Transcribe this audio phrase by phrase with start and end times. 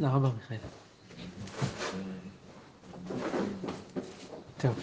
[0.00, 0.56] תודה רבה, מיכאל.
[4.58, 4.74] טוב.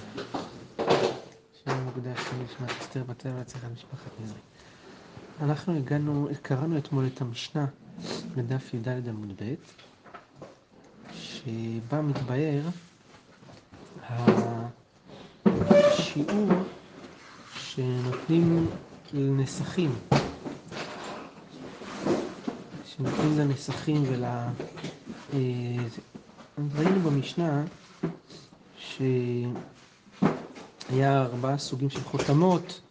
[1.65, 4.39] שם מוקדש לנשמת אסתר בת והצלחת משפחת נזרי.
[5.41, 7.65] אנחנו הגענו, קראנו אתמול את המשנה
[8.35, 9.53] בדף י"ד עמוד ב',
[11.13, 12.61] שבה מתבאר
[15.69, 16.49] השיעור
[17.55, 18.69] שנותנים
[19.13, 19.95] לנסחים,
[22.85, 24.23] שנותנים לנסחים ול...
[25.33, 27.63] ראינו במשנה
[28.77, 29.11] שהיה
[31.21, 32.81] ארבעה סוגים של חותמות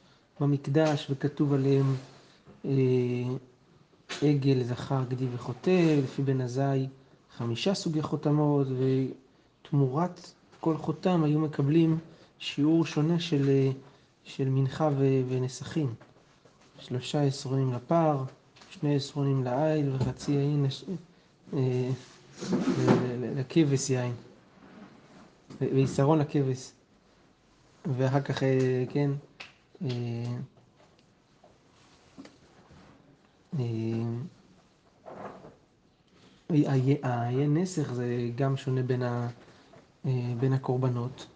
[0.40, 1.94] במקדש וכתוב עליהם
[4.22, 6.86] עגל, זכר, גדי וחוטא, לפי בן עזאי
[7.36, 8.66] חמישה סוגי חותמות
[9.62, 11.98] ותמורת כל חותם היו מקבלים
[12.38, 13.70] שיעור שונה של,
[14.24, 14.90] של מנחה
[15.28, 15.94] ונסחים.
[16.78, 18.24] שלושה עשרונים לפר,
[18.70, 20.66] שני עשרונים לעיל וחצי יין
[23.36, 24.12] לכבש יין.
[25.60, 26.72] ויסרון לכבש.
[27.96, 28.42] ואחר כך,
[28.90, 29.10] כן,
[37.02, 39.28] העיין נסך זה גם שונה בין, ה,
[40.40, 41.26] בין הקורבנות.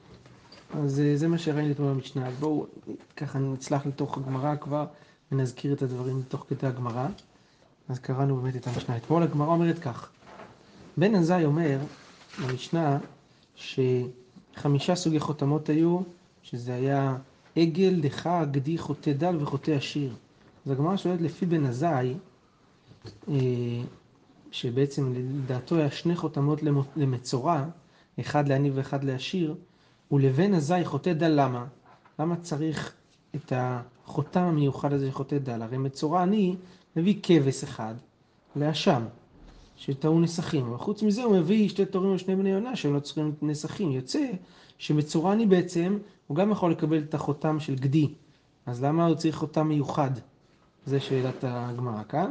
[0.75, 2.27] אז זה מה שראינו אתמול במשנה.
[2.27, 2.67] אז בואו
[3.17, 4.87] ככה נצלח לתוך הגמרא כבר
[5.33, 7.09] ונזכיר את הדברים תוך כדי הגמרא.
[7.89, 8.97] אז קראנו באמת את המשנה.
[8.97, 10.11] אתמול הגמרא אומרת כך:
[10.97, 11.79] בן עזאי אומר
[12.43, 12.99] במשנה
[13.55, 16.01] שחמישה סוגי חותמות היו,
[16.43, 17.17] שזה היה
[17.57, 20.15] עגל, דחה, גדי, חוטא דל וחוטא עשיר.
[20.67, 22.15] אז הגמרא שואלת לפי בן עזאי,
[24.51, 26.61] שבעצם לדעתו היה שני חותמות
[26.97, 27.65] למצורע,
[28.21, 29.55] אחד לעני ואחד לעשיר,
[30.13, 31.65] ולבן עזאי חוטא דל למה?
[32.19, 32.93] למה צריך
[33.35, 35.63] את החותם המיוחד הזה של חוטא דל?
[35.63, 36.57] הרי מצורע עני
[36.97, 37.95] מביא כבש אחד
[38.57, 39.03] לאשם,
[39.81, 43.91] שטעון נסחים, וחוץ מזה הוא מביא שתי תורים ושני בני יונה שהם לא צריכים נסחים.
[43.93, 44.27] יוצא
[44.79, 48.09] שמצורע עני בעצם, הוא גם יכול לקבל את החותם של גדי,
[48.67, 50.11] אז למה הוא צריך חותם מיוחד?
[50.87, 52.31] זה שאלת הגמרא כאן.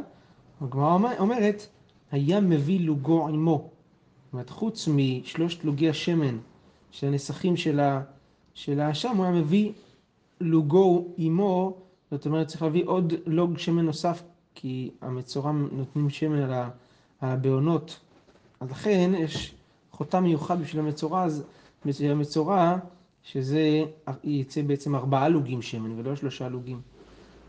[0.60, 1.66] הגמרא אומרת,
[2.10, 3.70] היה מביא לוגו עמו.
[4.24, 6.38] זאת אומרת, חוץ משלושת לוגי השמן
[6.90, 7.56] של הנסחים
[8.54, 9.72] של האשם, הוא היה מביא
[10.40, 11.76] לוגו עמו,
[12.10, 14.22] זאת אומרת, צריך להביא עוד לוג שמן נוסף,
[14.54, 16.52] כי המצורע נותנים שמן על
[17.22, 18.00] הבעונות.
[18.60, 19.54] אז לכן יש
[19.90, 21.26] חותם מיוחד בשביל המצורע,
[21.86, 22.76] בשביל המצורע,
[23.22, 23.82] שזה
[24.24, 26.80] יצא בעצם ארבעה לוגים שמן ולא שלושה לוגים.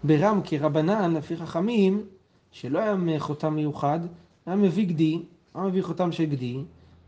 [0.04, 2.04] ברם כרבנן, לפי חכמים,
[2.52, 4.00] שלא היה חותם מיוחד,
[4.46, 5.22] היה מביא גדי,
[5.56, 6.58] היה מביא חותם של גדי,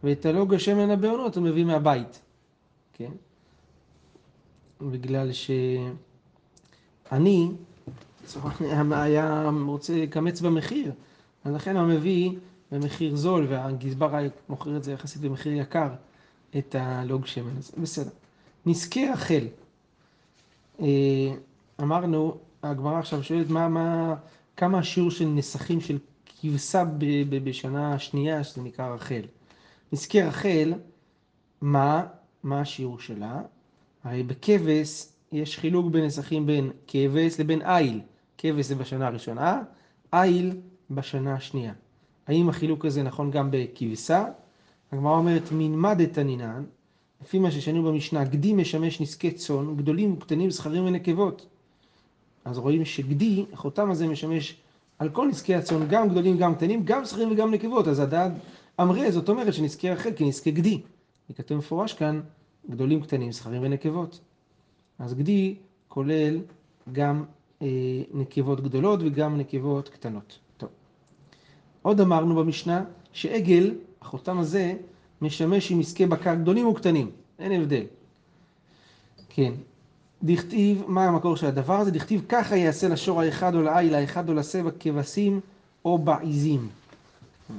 [0.03, 2.21] ואת הלוג השמן הבעונות הוא מביא מהבית,
[2.93, 3.11] כן?
[4.81, 5.91] בגלל שאני
[8.91, 10.91] היה רוצה לקמץ במחיר,
[11.43, 12.31] אז לכן מביא
[12.73, 14.19] במחיר זול, והגזבר
[14.49, 15.89] מוכר את זה יחסית במחיר יקר,
[16.57, 17.57] את הלוג שמן.
[17.57, 18.11] אז בסדר.
[18.65, 19.47] נזכי רחל.
[21.81, 24.15] אמרנו, הגמרא עכשיו שואלת מה, מה,
[24.57, 26.83] כמה השיעור של נסחים של כבשה
[27.43, 29.21] בשנה השנייה, שזה נקרא רחל.
[29.93, 30.73] נזכי רחל,
[31.61, 32.05] מה,
[32.43, 33.41] מה השיעור שלה?
[34.03, 38.01] הרי בכבש יש חילוק בנסחים בין כבש לבין איל.
[38.37, 39.61] כבש זה בשנה הראשונה,
[40.13, 40.57] איל
[40.91, 41.73] בשנה השנייה.
[42.27, 44.25] האם החילוק הזה נכון גם בכבשה?
[44.91, 46.63] הגמרא אומרת, מנמד את הנינן,
[47.21, 51.45] לפי מה ששנו במשנה, גדי משמש נזקי צאן, גדולים וקטנים, זכרים ונקבות.
[52.45, 54.55] אז רואים שגדי, החותם הזה משמש
[54.99, 57.87] על כל נזקי הצאן, גם גדולים, גם קטנים, גם זכרים וגם נקבות.
[57.87, 58.31] אז הדעת
[58.81, 60.81] אמרה, זאת אומרת שנזקי רחל כנזקי גדי.
[61.35, 62.21] כתוב מפורש כאן,
[62.69, 64.19] גדולים, קטנים, זכרים ונקבות.
[64.99, 65.55] אז גדי
[65.87, 66.39] כולל
[66.91, 67.23] גם
[67.61, 67.67] אה,
[68.13, 70.39] נקבות גדולות וגם נקבות קטנות.
[71.83, 72.83] עוד אמרנו במשנה
[73.13, 73.71] שעגל,
[74.01, 74.73] החותם הזה,
[75.21, 77.83] משמש עם עסקי בקר גדולים וקטנים, אין הבדל.
[79.29, 79.53] כן.
[80.23, 81.91] דכתיב, מה המקור של הדבר הזה?
[81.91, 85.39] דכתיב ככה יעשה לשור האחד או לעיל האחד או לסבע כבשים
[85.85, 86.67] או בעיזים.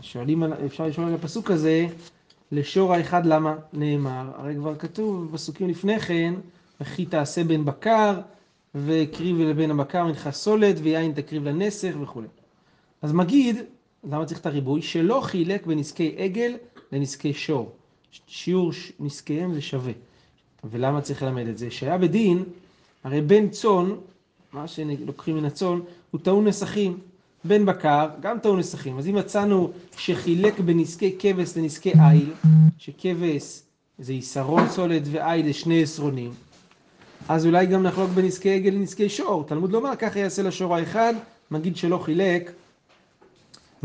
[0.01, 1.87] שואלים, אפשר לשאול על הפסוק הזה,
[2.53, 4.31] לשור האחד למה נאמר?
[4.37, 6.35] הרי כבר כתוב בפסוקים לפני כן,
[6.81, 8.21] וכי תעשה בין בקר,
[8.75, 12.23] והקריב לבן הבקר מנחה סולת, ויין תקריב לנסך וכו'.
[13.03, 13.57] אז מגיד,
[14.11, 14.83] למה צריך את הריבוי?
[14.83, 16.57] שלא חילק בנזקי עגל
[16.93, 17.73] לנזקי שור.
[18.27, 18.71] שיעור
[19.01, 19.93] נזקיהם זה שווה.
[20.71, 21.71] ולמה צריך ללמד את זה?
[21.71, 22.45] שהיה בדין,
[23.05, 23.91] הרי בן צאן,
[24.53, 25.81] מה שלוקחים מן הצאן,
[26.11, 26.99] הוא טעון נסחים.
[27.45, 28.99] בן בקר, גם טעון נסחים.
[28.99, 32.33] אז אם מצאנו שחילק בנזקי כבש לנזקי איל,
[32.79, 33.63] שכבש
[33.99, 36.33] זה יסרון סולת ואיל זה שני עשרונים,
[37.29, 39.45] אז אולי גם נחלוק בנזקי עגל לנזקי שור.
[39.45, 41.15] תלמוד לומר, ככה יעשה לשור האחד,
[41.51, 42.53] מגיד שלא חילק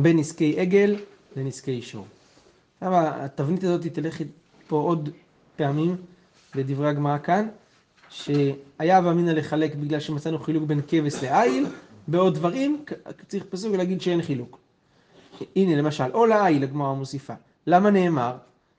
[0.01, 0.96] בין נזקי עגל
[1.36, 2.06] לנזקי שור.
[2.81, 4.22] עכשיו התבנית הזאת תלך
[4.68, 5.10] פה עוד
[5.56, 5.96] פעמים
[6.56, 7.48] בדברי הגמרא כאן,
[8.10, 11.66] שהיה ואמינא לחלק בגלל שמצאנו חילוק בין כבש לעיל,
[12.07, 12.84] בעוד דברים
[13.28, 14.60] צריך פסוק להגיד שאין חילוק.
[15.56, 17.34] הנה למשל, או לעיל הגמרא מוסיפה.
[17.68, 18.38] למה נאמר?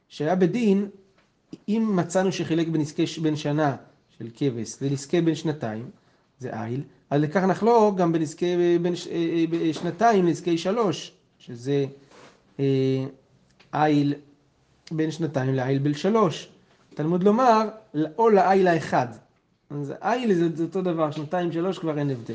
[0.09, 0.89] שהיה בדין,
[1.69, 3.77] אם מצאנו שחילק בנזקי בין שנה
[4.19, 5.91] של כבש לנזקי בין שנתיים,
[6.39, 8.95] זה עיל, אז לכך נחלוק גם בנזקי בין.
[9.11, 11.87] אה, אה, שנתיים לנזקי שלוש, שזה
[13.73, 14.15] עיל
[14.91, 16.49] בין שנתיים לעיל בין שלוש.
[16.95, 17.69] תלמוד לומר,
[18.19, 19.09] או לעיל האחד.
[19.71, 22.35] אז עיל זה, זה אותו דבר, שנתיים שלוש כבר אין הבדל.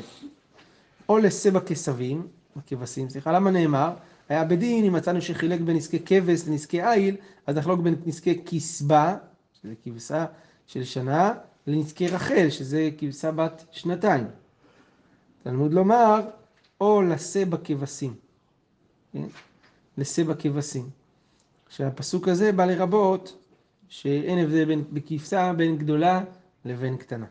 [1.08, 2.26] או לסבע כסבים,
[2.66, 3.90] כבשים, סליחה, למה נאמר?
[4.28, 9.16] היה בדין, אם מצאנו שחילק בין נזקי כבש לנזקי עיל, אז נחלוק בין נזקי כסבה,
[9.62, 10.26] שזה כבשה
[10.66, 11.32] של שנה,
[11.66, 14.24] לנזקי רחל, שזה כבשה בת שנתיים.
[15.46, 16.20] תלמוד לומר,
[16.80, 18.14] או לשא בכבשים.
[19.12, 19.22] כן?
[19.98, 20.88] לשא בכבשים.
[21.68, 23.36] שהפסוק הזה בא לרבות
[23.88, 26.24] שאין הבדל בין בכבשה בין גדולה
[26.64, 27.26] לבין קטנה.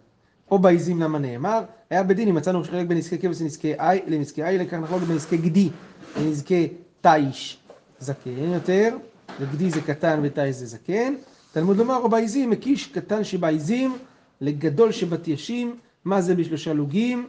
[0.51, 3.41] או בעיזים למה נאמר, היה בדין אם מצאנו שחלק בין נזקי כבש
[4.07, 5.69] לנזקי עי, לכך נחלוק בין נזקי גדי
[6.17, 6.67] לנזקי
[7.01, 7.57] תיש
[7.99, 8.97] זקן יותר,
[9.39, 11.13] וגדי זה קטן ותיש זה זקן.
[11.51, 13.97] תלמוד לומר, או בעיזים, מקיש קטן שבעיזים
[14.41, 15.75] לגדול שבתיישים,
[16.05, 17.27] מה זה בשלושה לוגים,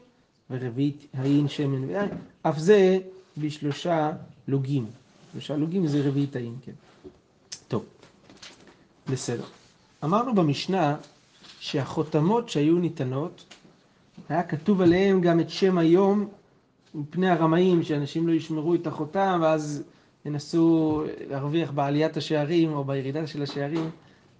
[0.50, 2.08] ורביעית האין שמן ויין,
[2.42, 2.98] אף זה
[3.38, 4.12] בשלושה
[4.48, 4.86] לוגים.
[5.32, 6.72] שלושה לוגים זה רביעית האין, כן.
[7.68, 7.84] טוב,
[9.10, 9.44] בסדר.
[10.04, 10.96] אמרנו במשנה
[11.60, 13.44] שהחותמות שהיו ניתנות,
[14.28, 16.28] היה כתוב עליהם גם את שם היום
[16.94, 19.82] מפני הרמאים, שאנשים לא ישמרו את החותם ואז
[20.24, 23.90] ינסו להרוויח בעליית השערים או בירידה של השערים,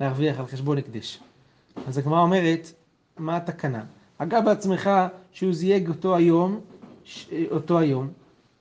[0.01, 1.21] להרוויח על חשבון הקדש.
[1.87, 2.73] אז הגמרא אומרת,
[3.19, 3.85] מה התקנה?
[4.19, 4.91] אגב בעצמך
[5.33, 6.61] שהוא זייג אותו היום,
[7.51, 8.09] אותו היום,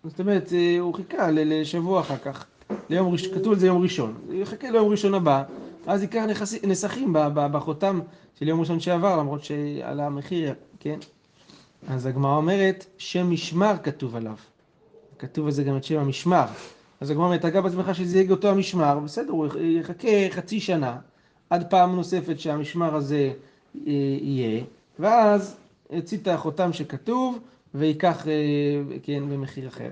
[0.03, 0.49] זאת אומרת,
[0.79, 2.45] הוא חיכה לשבוע אחר כך,
[2.89, 5.43] ליום ראשון, כתוב על זה יום ראשון, הוא יחכה ליום ראשון הבא,
[5.87, 6.23] אז ייקח
[6.63, 7.99] נסחים בחותם
[8.39, 10.99] של יום ראשון שעבר, למרות שעל המחיר, כן?
[11.87, 14.35] אז הגמרא אומרת, שם משמר כתוב עליו.
[15.19, 16.45] כתוב על זה גם את שם המשמר.
[17.01, 20.97] אז הגמרא אומרת, אגב בעצמך שזייג אותו המשמר, בסדר, הוא יחכה חצי שנה,
[21.49, 23.31] עד פעם נוספת שהמשמר הזה
[23.75, 23.91] אה,
[24.21, 24.63] יהיה,
[24.99, 25.55] ואז
[25.91, 27.39] יוציא את החותם שכתוב,
[27.73, 28.33] וייקח, אה,
[29.03, 29.89] כן, במחיר אחר.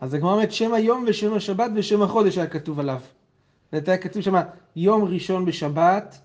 [0.00, 3.00] אז הגמרא אומרת, שם היום ושם השבת ושם החודש היה כתוב עליו.
[3.72, 4.34] זה היה כתוב שם,
[4.76, 6.18] יום ראשון בשבת,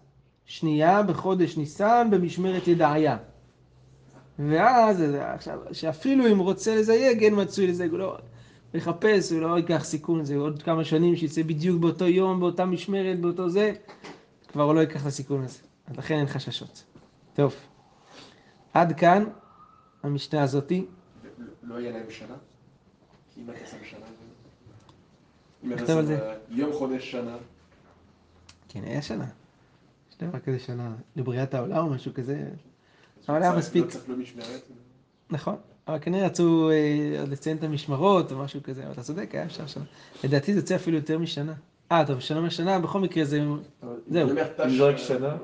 [0.45, 3.17] שנייה בחודש ניסן במשמרת ידעיה.
[4.39, 8.17] ואז, עכשיו, שאפילו אם רוצה לזייג, אין מצוי לזייג, הוא לא
[8.73, 13.19] מחפש, הוא לא ייקח סיכון, זה עוד כמה שנים שיצא בדיוק באותו יום, באותה משמרת,
[13.19, 13.73] באותו זה,
[14.47, 15.59] כבר הוא לא ייקח את הסיכון הזה.
[15.87, 16.83] אז לכן אין חששות.
[17.33, 17.55] טוב,
[18.79, 19.25] עד כאן
[20.03, 20.85] המשנה הזאתי.
[21.63, 22.35] לא יהיה להם שנה?
[23.33, 24.05] כי אם אתה שם שנה...
[25.63, 26.33] אם כתוב על זה.
[26.49, 27.37] יום חודש שנה.
[28.69, 29.25] כן, היה שנה.
[30.11, 32.45] יש דבר כזה שנה לבריאת העולם או משהו כזה.
[33.29, 33.85] אבל היה מספיק.
[33.85, 34.61] לא צריך לא משמרת.
[35.29, 35.55] נכון.
[35.87, 39.45] אבל כנראה רצו אה, עוד לציין את המשמרות או משהו כזה, אבל אתה צודק, היה
[39.45, 39.83] אפשר שנה.
[40.23, 41.53] לדעתי זה יוצא אפילו יותר משנה.
[41.91, 43.41] אה, טוב, שנה משנה, בכל מקרה זה...
[44.07, 44.29] זהו.
[44.65, 45.37] אם זורק שנה,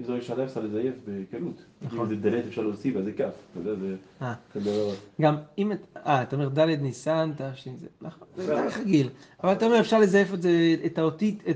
[0.00, 1.64] אם זורק שנה אפשר לזייף בקלות.
[1.82, 1.98] נכון.
[2.00, 3.22] אם זה דלת אפשר להוסיף, אז זה כף.
[3.52, 3.96] אתה יודע, זה...
[4.22, 4.34] אה.
[4.54, 4.90] זה.
[5.20, 5.72] גם אם...
[5.72, 7.68] את- אה, אתה אומר ד' ניסן, תש"ז,
[8.02, 9.08] נכון, זה רגיל.
[9.44, 10.50] אבל אתה אומר, אפשר לזייף את זה,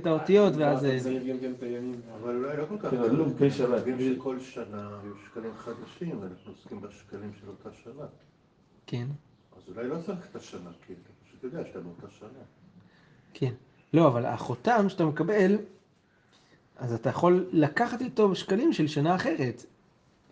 [0.07, 0.85] האותיות, ואז...
[0.85, 2.00] אתה צריך גם כן את הימים.
[2.23, 2.90] אבל אולי לא כל כך.
[2.90, 3.87] כן, אבל לא, כן שבת.
[3.87, 8.07] יודעים שכל שנה היו שקלים חדשים, ואנחנו עוסקים בשקלים של אותה שנה.
[8.87, 9.07] כן,
[9.57, 12.28] אז אולי לא צריך את השנה, כי אתה פשוט יודע שאתה באותה שנה.
[13.35, 13.52] כן.
[13.95, 15.57] לא, אבל החותם שאתה מקבל,
[16.78, 19.64] אז אתה יכול לקחת איתו שקלים של שנה אחרת,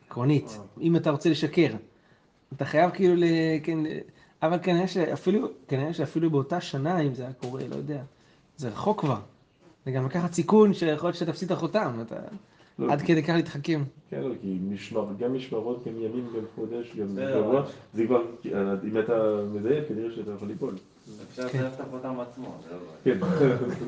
[0.07, 0.59] עקרונית.
[0.81, 1.73] אם אתה רוצה לשקר.
[2.53, 3.25] אתה חייב כאילו ל...
[3.63, 3.79] כן,
[4.43, 8.03] אבל כנראה שאפילו, כנראה שאפילו באותה שנה, אם זה היה קורה, לא יודע,
[8.57, 9.21] זה רחוק כבר.
[9.85, 12.17] זה גם לקחת סיכון שיכול להיות שאתה תפסיד את החותם, אתה
[12.79, 13.83] לא, עד כדי כך להתחכם.
[14.11, 17.63] כן, לא, כי משמר, גם משמרות, גם ימים, גם חודש, גם זה שבוע.
[17.95, 18.23] זה כבר,
[18.85, 20.75] אם אתה מזייף, כנראה שאתה יכול ליפול.
[21.07, 21.49] זה לא.
[23.05, 23.19] כן.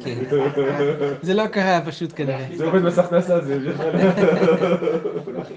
[0.04, 0.24] כן.
[1.22, 2.48] זה לא קרה פשוט כנראה.
[2.56, 3.72] זה עובד בסך הכנסה, זה...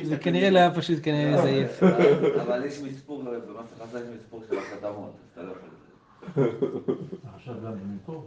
[0.04, 1.84] זה כנראה לא היה פשוט כנראה לזייף.
[2.42, 3.38] אבל יש מספור, במס
[3.82, 5.70] הכנסה יש מספור של החתמות, אתה לא יכול.
[7.36, 8.26] עכשיו גם מפה.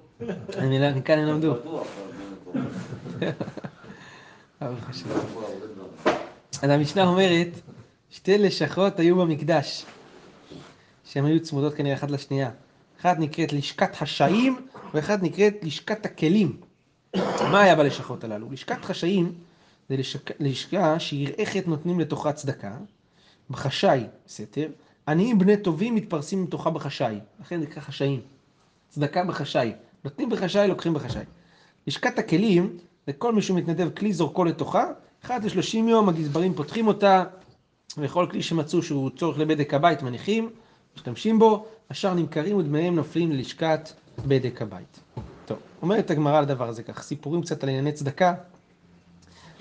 [0.58, 1.54] אני לא- כאן הם למדו.
[3.18, 3.30] זה.
[6.62, 7.48] אז המשנה אומרת,
[8.10, 9.86] שתי לשכות היו במקדש,
[11.04, 12.50] שהן היו צמודות כנראה אחת לשנייה.
[13.04, 16.56] אחת נקראת לשכת חשאים, ואחת נקראת לשכת הכלים.
[17.40, 18.50] מה היה בלשכות הללו?
[18.50, 19.32] לשכת חשאים
[19.88, 20.40] זה לשק...
[20.40, 22.76] לשכה שירעכת נותנים לתוכה צדקה,
[23.50, 24.68] בחשאי, סתר,
[25.08, 28.20] עניים בני טובים מתפרסים מתוכה בחשאי, לכן זה נקרא חשאים.
[28.88, 29.72] צדקה בחשאי.
[30.04, 31.24] נותנים בחשאי, לוקחים בחשאי.
[31.86, 32.76] לשכת הכלים,
[33.08, 34.84] לכל מי שמתנדב כלי זורקו לתוכה,
[35.24, 37.24] אחת לשלושים יום הגזברים פותחים אותה,
[37.98, 40.50] וכל כלי שמצאו שהוא צורך לבדק הבית מניחים,
[40.96, 43.92] משתמשים בו, השאר נמכרים ודמיהם נופלים ללשכת
[44.26, 45.00] בדק הבית.
[45.46, 48.34] טוב, אומרת הגמרא על הדבר הזה כך, סיפורים קצת על ענייני צדקה.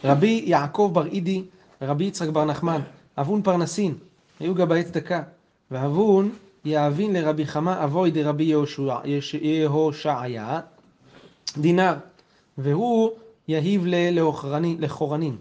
[0.03, 1.43] רבי יעקב בר אידי,
[1.81, 2.81] רבי יצחק בר נחמן,
[3.17, 3.95] אבון פרנסין,
[4.39, 5.23] היו גבאי צדקה,
[5.71, 6.31] ואבון
[6.65, 8.53] יאבין לרבי חמא אבוי דרבי
[9.41, 10.59] יהושעיה,
[11.57, 11.93] דינר,
[12.57, 13.11] והוא
[13.47, 13.85] יהיב
[14.79, 15.35] לחורנין.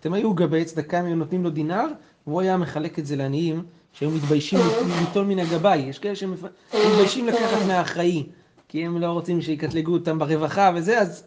[0.00, 1.86] אתם היו גבאי צדקה, הם היו נותנים לו דינר,
[2.26, 3.62] והוא היה מחלק את זה לעניים
[3.98, 4.58] שהיו מתביישים
[5.00, 5.78] ליטול מן הגבאי.
[5.78, 8.26] יש כאלה שמתביישים לקחת מהאחראי,
[8.68, 11.24] כי הם לא רוצים שיקטלגו אותם ברווחה וזה, אז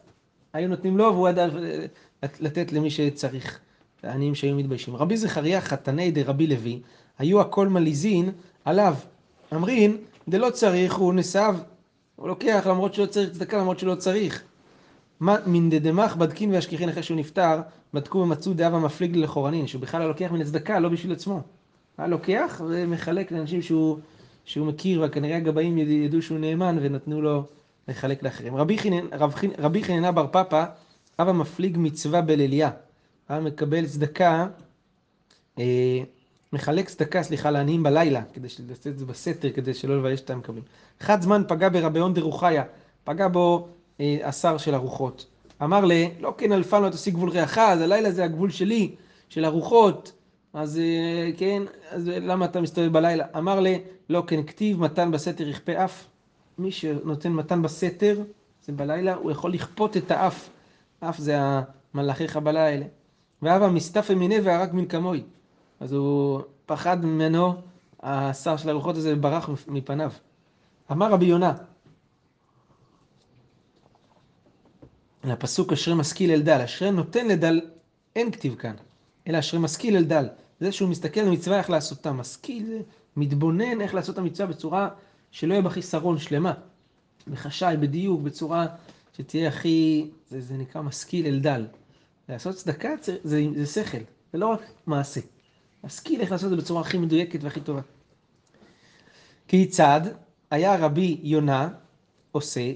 [0.54, 1.48] היו נותנים לו והוא ידע
[2.40, 3.60] לתת למי שצריך,
[4.04, 4.96] העניים שהיו מתביישים.
[4.96, 6.80] רבי זכריה חתני דרבי לוי,
[7.20, 8.32] היו הכל מליזין
[8.66, 8.96] עליו.
[9.54, 9.98] אמרין,
[10.30, 11.64] דלא צריך, הוא נשאב,
[12.16, 14.44] הוא לוקח למרות שלא צריך צדקה, למרות שלא צריך.
[15.20, 17.62] מה- מן דדמך בדקין והשכיחין אחרי שהוא נפטר,
[17.94, 21.42] בדקו ומצאו דאבה מפליג לחורנין, שהוא בכלל היה לוקח מן הצדקה, לא בשביל עצמו.
[22.00, 23.98] היה לוקח ומחלק לאנשים שהוא,
[24.46, 27.44] שהוא מכיר, וכנראה הגבאים יד- ידעו שהוא נאמן ונתנו לו
[27.88, 28.56] לחלק לאחרים.
[29.60, 30.66] רבי חננה בר פפא,
[31.20, 32.70] אבא מפליג מצווה בליליה.
[33.30, 34.48] היה מקבל צדקה,
[35.60, 36.00] אה,
[36.54, 40.64] מחלק צדקה, סליחה, לעניים בלילה, כדי לעשות את זה בסתר, כדי שלא לבייש את המקבלים.
[41.02, 42.64] אחד זמן פגע ברביון דרוחיה,
[43.04, 43.68] פגע בו
[44.00, 45.26] אה, השר של הרוחות.
[45.64, 48.96] אמר ל, לא כן אלפן לא תשיג גבול ריח, אז הלילה זה הגבול שלי,
[49.30, 50.12] של הרוחות,
[50.54, 53.26] אז אה, כן, אז למה אתה מסתובב בלילה?
[53.38, 53.68] אמר ל,
[54.10, 56.06] לא כן כתיב מתן בסתר יכפה אף.
[56.58, 58.24] מי שנותן מתן בסתר,
[58.66, 60.50] זה בלילה, הוא יכול לכפות את האף.
[61.00, 61.38] אף זה
[61.94, 62.86] המלאכי חבלה האלה.
[63.42, 65.24] ואבא מסתפא מיניה והרג מן כמוי.
[65.80, 67.54] אז הוא פחד ממנו,
[68.00, 70.12] השר של הרוחות הזה, ברח מפניו.
[70.92, 71.54] אמר רבי יונה,
[75.24, 77.62] לפסוק אשרי משכיל אל דל, אשרי נותן לדל,
[78.16, 78.76] אין כתיב כאן,
[79.28, 80.28] אלא אשרי משכיל אל דל.
[80.60, 82.82] זה שהוא מסתכל על מצווה איך לעשותה, משכיל
[83.18, 84.90] מתבונן איך לעשות את המצווה בצורה
[85.32, 86.54] שלא יהיה בה חיסרון שלמה,
[87.28, 88.68] בחשאי, בדיוק, בצורה
[89.18, 91.66] שתהיה הכי, זה, זה נקרא משכיל אל דל.
[92.30, 92.90] לעשות צדקה
[93.24, 93.98] זה, זה שכל,
[94.34, 95.22] זה לא רק מעשה.
[95.84, 97.82] משכיל איך לעשות את זה בצורה הכי מדויקת והכי טובה.
[99.48, 100.02] כיצד
[100.52, 101.70] היה רבי יונה
[102.32, 102.72] עושה,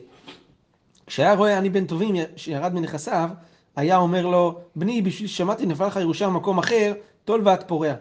[1.07, 3.29] כשהיה רואה אני בן טובים שירד מנכסיו,
[3.75, 6.93] היה אומר לו, בני, בשביל ששמעתי נפל לך ירושה במקום אחר,
[7.25, 7.93] טול ואת פורע.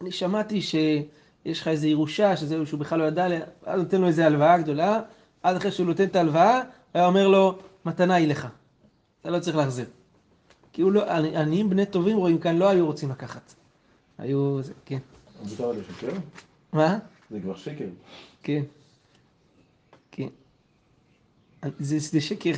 [0.00, 4.06] אני שמעתי שיש לך איזו ירושה, שזהו, שהוא בכלל לא ידע, עליה, אז נותן לו
[4.06, 5.00] איזו הלוואה גדולה,
[5.42, 6.60] אז אחרי שהוא נותן את ההלוואה,
[6.94, 8.48] היה אומר לו, מתנה היא לך.
[9.20, 9.86] אתה לא צריך להחזיר.
[10.72, 13.54] כי הוא לא, עניים בני טובים רואים כאן, לא היו רוצים לקחת.
[14.18, 14.98] היו, זה, כן.
[15.42, 16.12] מותר לשקר?
[16.72, 16.98] מה?
[17.30, 17.84] זה כבר שקר.
[18.42, 18.62] כן.
[20.10, 20.28] כן.
[21.78, 22.50] זה, זה שקר,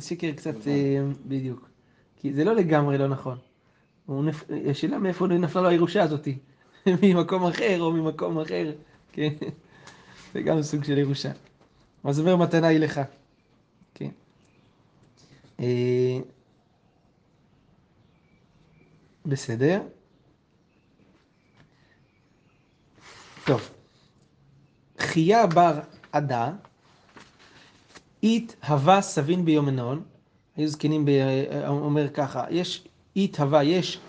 [0.00, 1.68] שקר קצת, אה, בדיוק.
[2.16, 3.38] כי זה לא לגמרי לא נכון.
[4.08, 4.44] נפ...
[4.70, 6.38] השאלה מאיפה נפלה לו הירושה הזאתי.
[7.02, 8.72] ממקום אחר או ממקום אחר.
[9.12, 9.32] כן.
[10.32, 11.32] זה גם סוג של ירושה.
[12.04, 13.00] אז אומר מתנה היא לך.
[13.94, 14.10] כן.
[15.60, 16.18] אה,
[19.26, 19.82] בסדר.
[23.44, 23.70] טוב.
[24.98, 25.80] חייה בר
[26.12, 26.52] עדה,
[28.24, 30.02] אית הווה סבין ביומנון,
[30.56, 31.10] היו זקנים, ב...
[31.66, 34.00] אומר ככה, יש אית הווה, יש,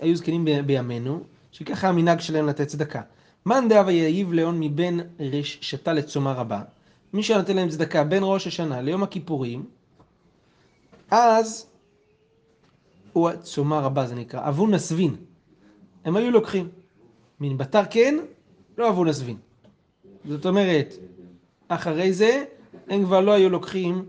[0.00, 0.50] היו זקנים ב...
[0.60, 1.20] בימינו,
[1.52, 3.02] שככה המנהג שלהם לתת צדקה.
[3.46, 6.62] מאן דהווה יעיב לאון מבין רשתה לצומה רבה,
[7.12, 9.64] מי שנותן להם צדקה בין ראש השנה ליום הכיפורים,
[11.10, 11.66] אז
[13.12, 15.16] הוא צומה רבה זה נקרא, אבו נסבין.
[16.04, 16.68] הם היו לוקחים.
[17.40, 18.16] מן בתר כן,
[18.78, 19.36] לא אבו נסבין.
[20.24, 20.94] זאת אומרת,
[21.68, 22.44] אחרי זה,
[22.90, 24.04] הם כבר לא היו לוקחים,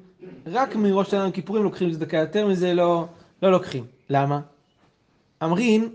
[0.45, 3.05] רק מראש שנה כיפורים לוקחים צדקה, יותר מזה לא,
[3.43, 3.85] לא לוקחים.
[4.09, 4.41] למה?
[5.43, 5.89] אמרין,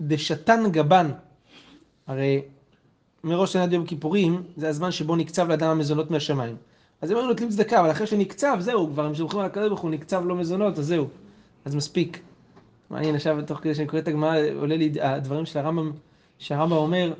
[0.00, 1.10] דשתן גבן.
[2.06, 2.42] הרי
[3.24, 6.56] מראש שנה יום כיפורים, זה הזמן שבו נקצב לאדם המזונות מהשמיים.
[7.00, 9.80] אז הם היו נוטלים צדקה, אבל אחרי שנקצב, זהו, כבר הם סומכים על הקדוש ברוך
[9.80, 11.08] הוא, נקצב לו מזונות, אז זהו.
[11.64, 12.20] אז מספיק.
[12.90, 15.92] מעניין, עכשיו, תוך כדי שאני קורא את הגמרא, עולה לי הדברים של הרמב"ם,
[16.38, 17.12] שהרמב"ם אומר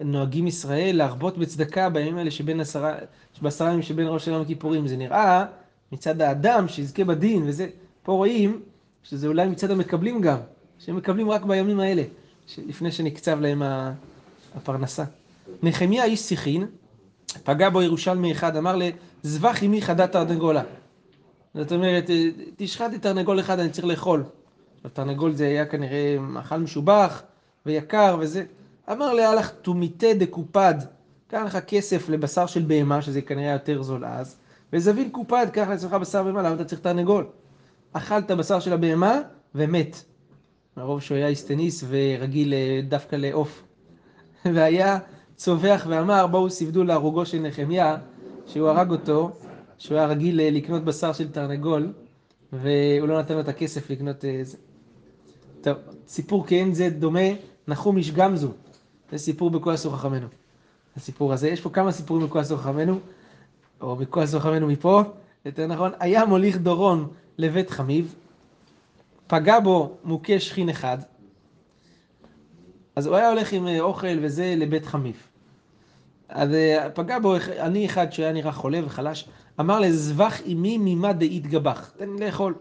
[0.00, 2.94] שנוהגים ישראל להרבות בצדקה בימים האלה שבין עשרה,
[3.42, 4.88] בעשרה ימים שבין ראש השנה וכיפורים.
[4.88, 5.44] זה נראה
[5.92, 7.68] מצד האדם שיזכה בדין, וזה,
[8.02, 8.60] פה רואים
[9.02, 10.38] שזה אולי מצד המקבלים גם,
[10.78, 12.02] שהם מקבלים רק בימים האלה,
[12.58, 13.62] לפני שנקצב להם
[14.54, 15.04] הפרנסה.
[15.62, 16.66] נחמיה איש שיחין,
[17.44, 18.78] פגע בו ירושלמי אחד, אמר
[19.24, 20.62] לזבח עמי חדת תרנגולה.
[21.54, 22.10] זאת אומרת,
[22.56, 24.24] תשחט את תרנגול אחד, אני צריך לאכול.
[24.92, 27.22] תרנגול זה היה כנראה מאכל משובח
[27.66, 28.44] ויקר וזה.
[28.92, 30.74] אמר להלך תומיתה דקופד,
[31.28, 34.36] קח לך כסף לבשר של בהמה, שזה כנראה יותר זול אז,
[34.72, 37.26] וזבין קופד, קח לעצמך בשר בהמה, למה אתה צריך תרנגול?
[37.92, 39.20] אכלת בשר של הבהמה
[39.54, 40.02] ומת.
[40.76, 43.62] מרוב שהוא היה איסטניס ורגיל אה, דווקא לעוף.
[44.54, 44.98] והיה
[45.36, 47.96] צווח ואמר, בואו סיפדו להרוגו של נחמיה,
[48.46, 49.30] שהוא הרג אותו,
[49.78, 51.92] שהוא היה רגיל אה, לקנות בשר של תרנגול,
[52.52, 54.42] והוא לא נתן לו את הכסף לקנות אה.
[55.60, 55.76] טוב,
[56.08, 57.28] סיפור כן זה דומה,
[57.68, 58.52] נחום איש גמזו.
[59.12, 60.26] זה סיפור בכל עשו חכמינו.
[60.96, 62.98] הסיפור הזה, יש פה כמה סיפורים בכל עשו חכמינו,
[63.80, 65.02] או בכל עשו חכמינו מפה,
[65.44, 68.14] יותר נכון, היה מוליך דורון לבית חמיב,
[69.26, 70.98] פגע בו מוכה שכין אחד,
[72.96, 75.28] אז הוא היה הולך עם אה, אוכל וזה לבית חמיף.
[76.28, 79.28] אז אה, פגע בו עני אחד שהיה נראה חולה וחלש,
[79.60, 82.54] אמר לזבח עמי ממה דאית גבח, תן לי לאכול.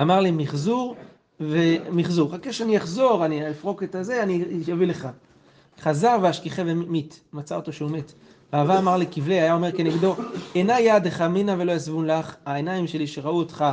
[0.00, 0.96] אמר לי מחזור
[1.40, 5.08] ומחזור, חכה שאני אחזור, אני אפרוק את הזה, אני אביא לך.
[5.80, 8.12] חזר והשכיחה ומת, מצא אותו שהוא מת.
[8.52, 10.16] ואהבה אמר לכבלי, היה אומר כנגדו,
[10.54, 13.64] עיני ידך אמינא ולא יסבון לך, העיניים שלי שראו אותך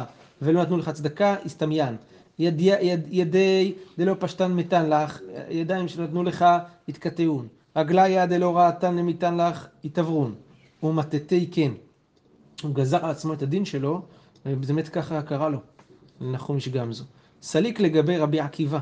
[0.42, 1.96] ולא נתנו לך צדקה, הסתמיין.
[2.40, 5.20] יד, יד, ידי דלא פשטן מתן לך,
[5.50, 6.46] ידיים שנתנו לך,
[6.90, 7.48] התקטעון.
[7.76, 10.36] רגלי דלא ראתן למיתן לך, התעברון.
[10.84, 11.72] ומטאטי כן.
[12.64, 14.02] הוא גזר על עצמו את הדין שלו,
[14.46, 15.60] ובאמת ככה קרה לו,
[16.22, 17.04] לנחום איש גמזו.
[17.42, 18.80] סליק לגבי רבי עקיבא.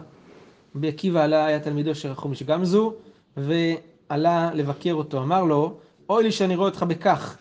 [0.75, 2.93] רבי עקיבא עלה, היה תלמידו של נחום איש גמזו,
[3.37, 5.23] ועלה לבקר אותו.
[5.23, 5.77] אמר לו,
[6.09, 7.37] אוי לי שאני רואה אותך בכך.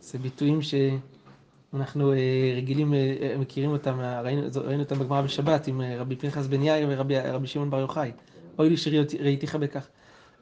[0.00, 2.18] זה ביטויים שאנחנו אה,
[2.56, 6.88] רגילים, אה, מכירים אותם, ראינו, ראינו אותם בגמרא בשבת עם אה, רבי פנחס בן יאיר
[6.90, 8.12] ורבי שמעון בר יוחאי.
[8.58, 9.88] אוי לי שראיתיך בכך.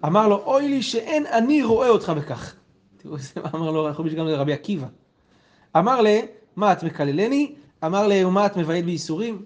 [0.04, 2.54] אמר לו, אוי לי שאין אני רואה אותך בכך.
[2.97, 4.87] תראו איזה אמר לו, אנחנו גם לרבי עקיבא.
[5.76, 6.21] אמר לה,
[6.57, 7.54] מה את מקללני?
[7.85, 9.44] אמר לה, ומה את מבעט בייסורים?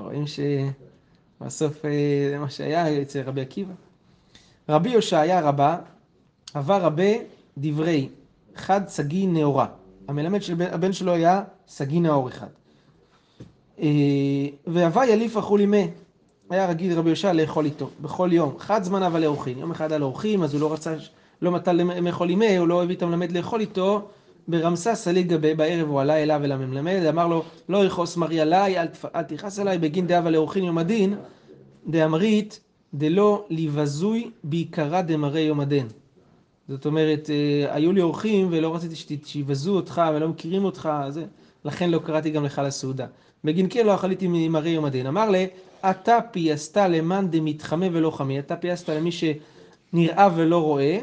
[0.00, 1.82] רואים שבסוף
[2.30, 3.74] זה מה שהיה אצל רבי עקיבא.
[4.68, 5.76] רבי הושעיה רבה,
[6.54, 7.12] עבר רבה
[7.58, 8.08] דברי
[8.54, 9.66] חד שגיא נאורה.
[10.08, 12.46] המלמד של הבן שלו היה שגיא נאור אחד.
[14.66, 15.90] והווה יליף אכול ימי.
[16.50, 18.54] היה רגיל רבי יושע לאכול איתו, בכל יום.
[18.58, 19.58] חד זמן אבל לאורחים.
[19.58, 20.94] יום אחד היה לאורחים, אז הוא לא רצה,
[21.42, 24.08] לא מטל לאכול ימי, הוא לא הביא את המלמד לאכול איתו.
[24.48, 28.80] ברמסה סליג גבי בערב הוא עלה אליו אל המלמד, אמר לו, לא יכעוס מרי עליי,
[28.80, 31.14] אל, אל תכעס עליי, בגין דאבה לאורחין יום הדין,
[31.86, 32.60] דאמרית,
[32.94, 35.86] דלא לבזוי בעיקרא דמרי יום הדין.
[36.68, 37.30] זאת אומרת,
[37.70, 41.24] היו לי אורחים ולא רציתי שיבזו אותך ולא מכירים אותך, זה,
[41.64, 43.06] לכן לא קראתי גם לך לסעודה.
[43.44, 45.06] בגין כן לא אכליתי ממרי יום הדין.
[45.06, 45.44] אמר לה,
[45.90, 50.98] אתה פייסת למאן דמתחמא ולא חמי, אתה פייסת למי שנראה ולא רואה,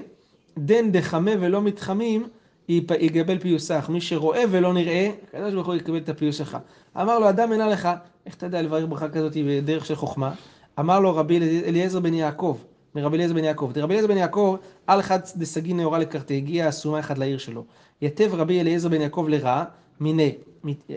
[0.57, 2.27] דן דחמא ולא מתחמים,
[2.69, 3.85] יקבל פיוסך.
[3.89, 6.57] מי שרואה ולא נראה, הקדוש ברוך הוא יקבל את הפיוס שלך.
[7.01, 7.89] אמר לו, אדם אינה לך,
[8.25, 10.33] איך אתה יודע לברך ברכה כזאת בדרך של חוכמה?
[10.79, 12.57] אמר לו רבי אליעזר בן יעקב,
[12.95, 14.55] מרבי אליעזר בן יעקב, דרבי אליעזר בן יעקב,
[14.87, 17.63] על חד דסגי נאורה לקרתה, הגיע אסומה אחד לעיר שלו.
[18.01, 19.63] יתב רבי אליעזר בן יעקב לרע,
[19.99, 20.35] מיני.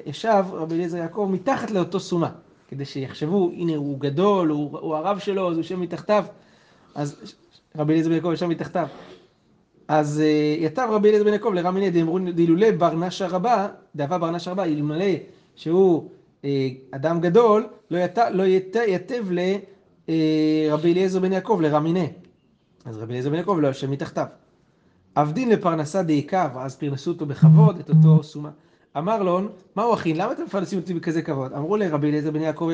[0.07, 2.31] ישב רבי אליעזר יעקב מתחת לאותו סומה,
[2.69, 6.25] כדי שיחשבו, הנה הוא גדול, הוא, הוא הרב שלו, אז הוא יושב מתחתיו.
[6.95, 7.35] אז
[7.77, 8.89] רבי אליעזר בן יעקב ישב מתחתיו.
[9.89, 10.23] אז
[10.59, 14.51] יתב רבי אליעזר בן יעקב לרע מיני, דאמרו דילולי בר נשה רבה, דאבה בר נשה
[14.51, 15.15] רבה, אלמלא
[15.57, 16.11] שהוא
[16.91, 17.99] אדם גדול, לא,
[18.31, 22.09] לא ית, יתב לרבי אליעזר בן יעקב לרע מיני.
[22.85, 24.27] אז רבי אליעזר בן יעקב לא יושב מתחתיו.
[25.15, 28.51] עבדין לפרנסה דעיקב, אז פרנסו אותו בכבוד, את אותו סומה.
[28.99, 29.41] אמר לו,
[29.77, 31.53] מהו אחי, למה אתם מפרנסים אותי בכזה כבוד?
[31.53, 32.71] אמרו לרבי אליעזר בן יעקב,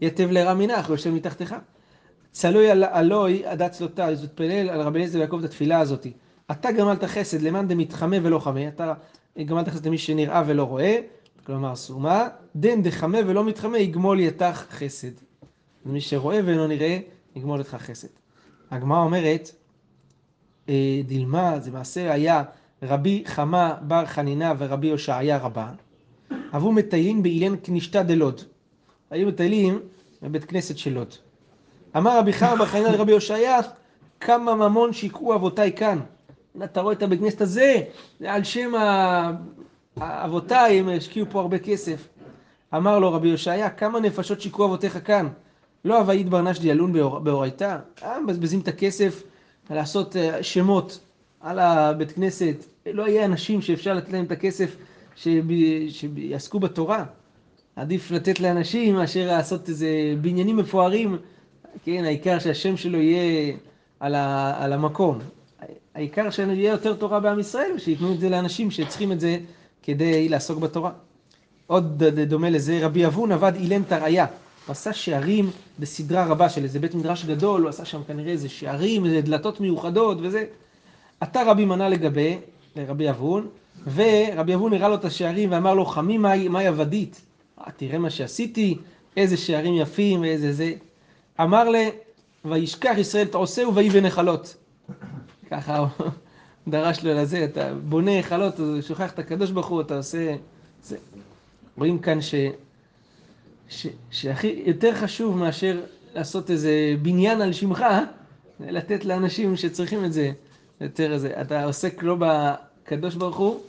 [0.00, 1.54] יתב לרע מינך, הוא יושב מתחתיך.
[2.32, 6.12] צלוי עלוי עדת צלותה, אז תתפלל על רבי אליעזר ויעקב את התפילה הזאתי.
[6.50, 8.94] אתה גמלת חסד למאן דמתחמא ולא חמא, אתה
[9.44, 10.98] גמלת חסד למי שנראה ולא רואה,
[11.46, 15.10] כלומר סומה, דן דחמא ולא מתחמא, יגמול יתך חסד.
[15.86, 16.98] מי שרואה ולא נראה,
[17.36, 18.08] יגמול איתך חסד.
[18.70, 19.50] הגמרא אומרת,
[21.06, 22.42] דילמה, זה מעשה היה
[22.82, 25.68] רבי חמה בר חנינה ורבי הושעיה רבה,
[26.56, 28.40] אבו מטיילין באילן כנישתא דלוד.
[29.10, 29.80] היו מטיילים
[30.22, 31.14] בבית כנסת של לוד.
[31.96, 33.58] אמר רבי חמה בר חנינה לרבי הושעיה,
[34.20, 36.00] כמה ממון שיקעו אבותיי כאן.
[36.62, 37.80] אתה רואה את הבית כנסת הזה,
[38.20, 38.72] זה על שם
[39.98, 42.08] אבותיי, הם השקיעו פה הרבה כסף.
[42.76, 45.28] אמר לו רבי הושעיה, כמה נפשות שיקעו אבותיך כאן?
[45.84, 46.92] לא אבאית ברנש דיאלון
[47.24, 47.78] באורייתא?
[48.02, 49.22] אה, מבזבזים את הכסף
[49.70, 51.00] לעשות שמות
[51.40, 52.56] על הבית כנסת.
[52.86, 54.76] לא יהיה אנשים שאפשר לתת להם את הכסף
[55.16, 57.04] שיעסקו בתורה.
[57.76, 59.88] עדיף לתת לאנשים מאשר לעשות איזה
[60.20, 61.16] בניינים מפוארים.
[61.84, 63.56] כן, העיקר שהשם שלו יהיה
[64.00, 65.18] על, ה, על המקום.
[65.94, 69.38] העיקר שיהיה יותר תורה בעם ישראל, ושייתנו את זה לאנשים שצריכים את זה
[69.82, 70.90] כדי לעסוק בתורה.
[71.66, 74.26] עוד דומה לזה, רבי אבון עבד אילן תרעיה.
[74.66, 78.48] הוא עשה שערים בסדרה רבה של איזה בית מדרש גדול, הוא עשה שם כנראה איזה
[78.48, 80.44] שערים, איזה דלתות מיוחדות וזה.
[81.20, 82.38] עתה רבי מנה לגבי,
[82.76, 83.48] לרבי אבון,
[83.94, 87.20] ורבי אבון הראה לו את השערים ואמר לו, חמי מאי מאי עבדית?
[87.60, 88.78] אה, תראה מה שעשיתי,
[89.16, 90.72] איזה שערים יפים, איזה זה.
[91.40, 91.88] אמר לה,
[92.44, 94.56] וישכח ישראל תעושהו ויהי בנחלות.
[95.54, 95.88] ככה הוא
[96.68, 100.36] דרש לו לזה, אתה בונה היכלות, הוא שוכח את הקדוש ברוך הוא, אתה עושה...
[100.82, 100.96] זה.
[101.78, 102.34] רואים כאן ש...
[103.68, 103.86] ש...
[104.10, 105.80] שהכי יותר חשוב מאשר
[106.14, 107.84] לעשות איזה בניין על שמך,
[108.60, 110.30] לתת לאנשים שצריכים את זה
[110.80, 111.40] יותר איזה.
[111.40, 113.60] אתה עוסק לא בקדוש ברוך הוא,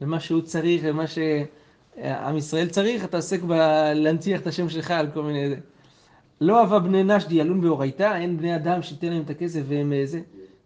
[0.00, 5.22] במה שהוא צריך ומה שעם ישראל צריך, אתה עוסק בלהנציח את השם שלך על כל
[5.22, 5.54] מיני...
[6.40, 10.06] לא אהבה בני נשדי ילון באורייתא, אין בני אדם שייתן להם את הכסף והם אה,
[10.06, 10.20] זה,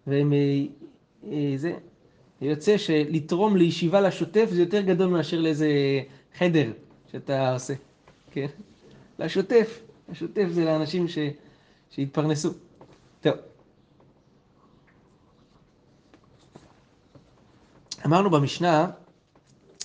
[0.06, 0.64] והם אה,
[1.32, 1.72] אה.
[2.40, 5.68] יוצא שלתרום לישיבה לשוטף זה יותר גדול מאשר לאיזה
[6.38, 6.72] חדר
[7.12, 7.74] שאתה עושה,
[8.30, 8.46] כן?
[9.18, 11.18] לשוטף, השוטף זה לאנשים ש...
[11.90, 12.50] שהתפרנסו.
[13.20, 13.34] טוב.
[18.06, 18.90] אמרנו במשנה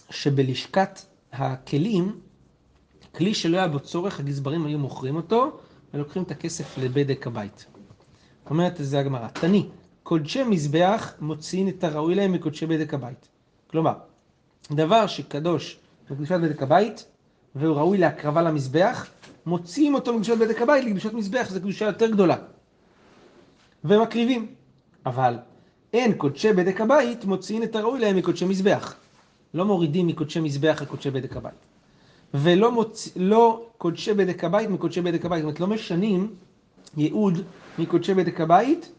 [0.09, 0.99] שבלשכת
[1.31, 2.19] הכלים,
[3.15, 5.59] כלי שלא היה בו צורך, הגזברים היו מוכרים אותו
[5.93, 7.65] ולוקחים את הכסף לבדק הבית.
[8.49, 9.69] אומרת זה הגמרא, תני,
[10.07, 13.27] קודשי מזבח מוציאים את הראוי להם מקודשי בדק הבית.
[13.67, 13.93] כלומר,
[14.71, 17.05] דבר שקדוש בקדושת בדק הבית
[17.55, 19.07] והוא ראוי להקרבה למזבח,
[19.45, 22.35] מוציאים אותו מקדושת בדק הבית לקדושת מזבח, זו קדושה יותר גדולה.
[23.83, 24.47] ומקריבים.
[25.05, 25.37] אבל
[25.93, 28.95] אין קודשי בדק הבית מוציאים את הראוי להם מקודשי מזבח.
[29.53, 31.59] לא מורידים מקודשי מזבח לקודשי בדק הבית.
[32.33, 33.09] ולא מוצ...
[33.15, 35.41] לא קודשי בדק הבית מקודשי בדק הבית.
[35.41, 36.35] זאת אומרת, לא משנים
[36.97, 37.41] ייעוד
[37.79, 38.91] מקודשי בדק הבית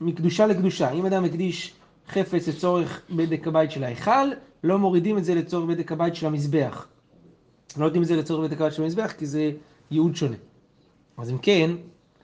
[0.00, 0.90] מקדושה לקדושה.
[0.90, 1.74] אם אדם הקדיש
[2.08, 4.30] חפץ לצורך בדק הבית של ההיכל,
[4.64, 6.86] לא מורידים את זה לצורך בדק הבית של המזבח.
[7.76, 9.50] לא נותנים את זה לצורך בדק הבית של המזבח כי זה
[9.90, 10.36] ייעוד שונה.
[11.18, 11.70] אז אם כן,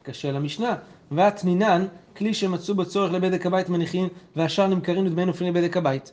[0.03, 0.77] קשה למשנה.
[1.11, 6.13] והתנינן, כלי שמצאו בצורך לבדק הבית מניחים והשאר נמכרים לדמי נופלים לבדק הבית.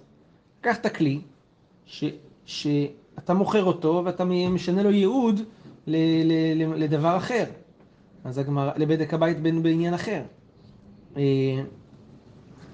[0.61, 1.21] קח את הכלי
[1.85, 2.03] ש,
[2.45, 5.39] שאתה מוכר אותו ואתה משנה לו ייעוד
[5.87, 7.43] ל, ל, ל, לדבר אחר.
[8.23, 10.21] אז הגמרא, לבדק הבית בעניין אחר.
[11.17, 11.61] אה,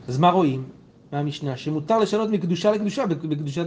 [0.08, 0.64] אז מה רואים
[1.12, 1.58] מהמשנה?
[1.58, 3.66] שמותר לשנות מקדושה לקדושה בקדושת,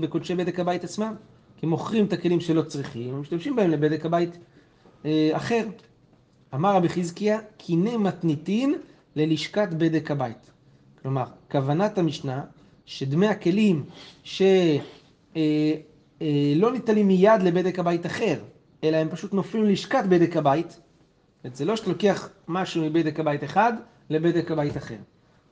[0.00, 1.14] בקודשי בדק הבית עצמם.
[1.62, 4.38] כי מוכרים את הכלים שלא צריכים, ומשתמשים בהם לבדק הבית
[5.04, 5.66] אה, אחר.
[6.54, 8.74] אמר רבי חזקיה, קינא מתניתין
[9.16, 10.50] ללשכת בדק הבית.
[11.02, 12.44] כלומר, כוונת המשנה,
[12.84, 13.84] שדמי הכלים
[14.24, 14.80] שלא
[16.22, 18.38] אה, ניתנים מיד לבדק הבית אחר,
[18.84, 20.80] אלא הם פשוט נופלים ללשכת בדק הבית,
[21.54, 23.72] זה לא שאתה לוקח משהו מבדק הבית אחד
[24.10, 24.96] לבדק הבית אחר.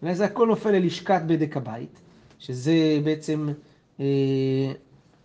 [0.02, 2.00] אלא זה הכל נופל ללשכת בדק הבית,
[2.38, 3.48] שזה בעצם
[4.00, 4.04] אה,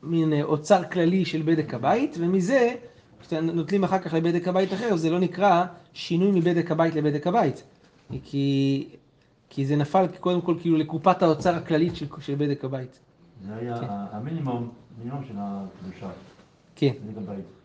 [0.04, 2.76] מין אה, אוצר כללי של בדק הבית, ומזה,
[3.22, 7.64] כשנוטלים אחר כך לבדק הבית אחר, זה לא נקרא שינוי מבדק הבית לבדק הבית.
[8.24, 8.88] כי,
[9.50, 13.00] כי זה נפל קודם כל כאילו לקופת האוצר הכללית של, של בדק הבית.
[13.48, 13.88] זה היה כן.
[13.90, 16.10] המינימום, מינימום של הקדושה.
[16.76, 16.94] כן.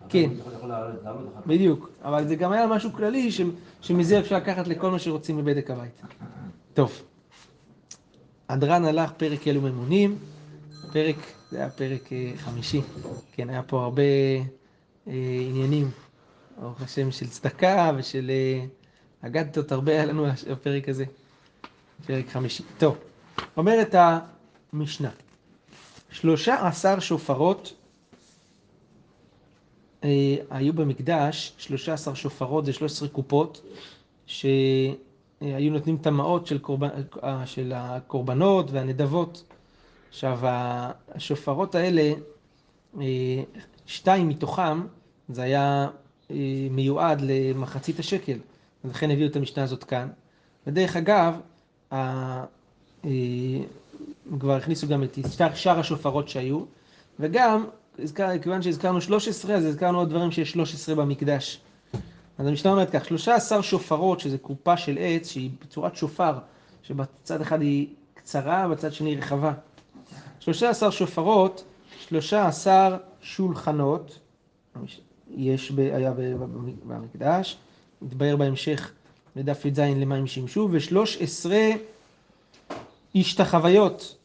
[0.08, 0.30] כן.
[1.46, 1.90] בדיוק.
[2.04, 3.30] אבל זה גם היה משהו כללי
[3.80, 6.02] שמזה אפשר לקחת לכל מה שרוצים בבדק הבית.
[6.74, 7.02] טוב.
[8.48, 10.18] הדרן הלך פרק אלו ממונים.
[10.92, 11.16] פרק,
[11.50, 12.80] זה היה פרק אה, חמישי.
[13.32, 14.02] כן, היה פה הרבה
[15.08, 15.12] אה,
[15.48, 15.90] עניינים,
[16.60, 18.64] ברוך השם, של צדקה ושל אה,
[19.28, 21.04] אגדתות, הרבה היה לנו הפרק הזה.
[22.06, 22.62] פרק חמישי.
[22.78, 22.98] טוב,
[23.56, 23.94] אומרת
[24.72, 25.10] המשנה,
[26.10, 27.72] שלושה עשר שופרות
[30.50, 33.62] היו במקדש 13 שופרות, זה 13 קופות,
[34.26, 36.88] שהיו נותנים טמאות של, קורבן,
[37.22, 39.44] אה, של הקורבנות והנדבות.
[40.10, 40.38] עכשיו,
[41.14, 42.12] השופרות האלה,
[43.00, 43.42] אה,
[43.86, 44.86] שתיים מתוכם,
[45.28, 45.88] זה היה
[46.30, 46.36] אה,
[46.70, 48.38] מיועד למחצית השקל,
[48.84, 50.08] ולכן הביאו את המשנה הזאת כאן.
[50.66, 51.40] ודרך אגב,
[51.92, 52.44] אה,
[54.40, 55.18] כבר הכניסו גם את
[55.54, 56.60] שאר השופרות שהיו,
[57.20, 57.64] וגם
[57.98, 61.60] הזכר, כיוון שהזכרנו 13, אז הזכרנו עוד דברים שיש 13 במקדש.
[62.38, 66.38] אז המשנה אומרת כך, 13 שופרות, שזה קופה של עץ, שהיא בצורת שופר,
[66.82, 69.52] שבצד אחד היא קצרה, בצד שני רחבה.
[70.40, 71.64] 13 שופרות,
[72.08, 74.18] 13 שולחנות,
[75.36, 76.12] יש, היה
[76.86, 77.56] במקדש,
[78.02, 78.92] נתבהר בהמשך
[79.36, 81.50] בדף י"ז למה הם שימשו, ו-13
[83.14, 84.16] השתחוויות.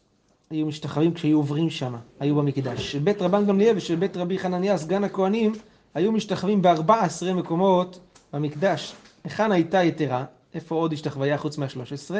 [0.49, 2.95] היו משתחווים כשהיו עוברים שם, היו במקדש.
[2.95, 5.53] בית רבן גמליאל ושל בית רבי חנניה, סגן הכהנים,
[5.93, 7.99] היו משתחווים ב-14 מקומות
[8.33, 8.95] במקדש.
[9.23, 10.25] היכן הייתה יתרה?
[10.53, 12.15] איפה עוד השתחוויה חוץ מה-13?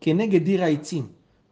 [0.00, 1.06] כנגד דיר העצים.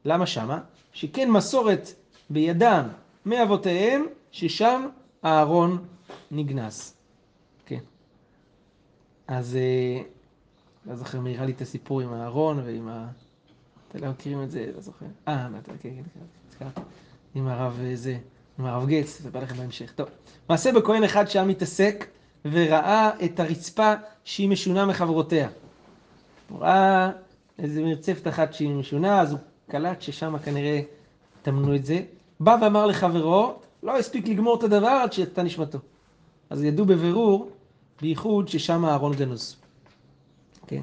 [0.04, 0.61] למה שמה?
[0.92, 1.92] שכן מסורת
[2.30, 2.88] בידם
[3.26, 4.87] מאבותיהם, ששם
[5.22, 5.85] הארון
[6.30, 6.94] נגנז.
[7.66, 7.80] כן.
[9.28, 9.56] אז,
[10.87, 13.09] אה, זוכר מי הראה לי את הסיפור עם הארון ועם ה...
[13.90, 15.07] אתם לא מכירים את זה, לא זוכר.
[15.29, 16.20] אה, אתה, כן, כן,
[16.59, 16.81] כן.
[17.35, 18.18] עם הרב אה, זה,
[18.59, 19.92] עם הרב גץ, זה בא לכם בהמשך.
[19.92, 20.09] טוב.
[20.48, 22.07] מעשה בכהן אחד שהיה מתעסק
[22.44, 25.48] וראה את הרצפה שהיא משונה מחברותיה.
[26.48, 27.11] הוא ראה
[27.59, 30.81] איזה מרצפת אחת שהיא משונה, אז הוא קלט ששם כנראה
[31.42, 32.03] טמנו את זה.
[32.40, 35.79] בא ואמר לחברו, לא הספיק לגמור את הדבר עד שיצא נשמתו.
[36.50, 37.50] אז ידעו בבירור,
[38.00, 39.57] בייחוד ששם הארון גנוז.
[40.66, 40.83] כן,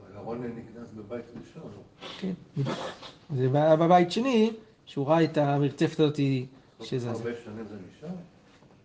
[0.00, 1.87] אבל אהרון נגנז בבית ראשון.
[2.20, 2.32] כן.
[3.36, 4.50] זה בבית שני,
[4.86, 6.16] שהוא ראה את המרצפת הזאת
[6.82, 7.10] שזה זה.
[7.10, 8.08] הרבה שנים זה נשאר?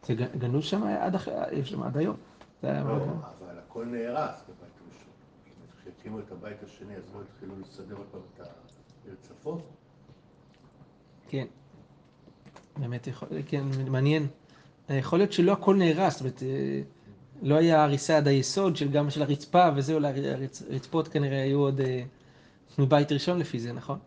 [0.05, 2.15] זה ג- גנוז שם עד, אח- יש שם עד היום.
[2.63, 2.69] לא.
[2.69, 2.79] אבל
[3.67, 5.09] הכל נהרס בבית ראשון.
[5.81, 8.47] כשהקימו את הבית השני, אז לא התחילו לסדר עוד פעם את
[9.07, 9.61] המרצפות?
[11.29, 11.45] כן.
[12.77, 14.27] באמת יכול, כן, מעניין.
[14.89, 16.81] יכול להיות שלא הכל נהרס, זאת אומרת, אה,
[17.41, 21.81] לא היה הריסה עד היסוד של גם של הרצפה וזהו, הרצ- הרצפות כנראה היו עוד
[22.79, 23.97] מבית ראשון לפי זה, נכון?